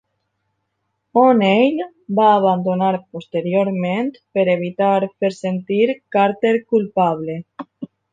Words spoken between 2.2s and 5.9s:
"abandonar" posteriorment per evitar fer sentir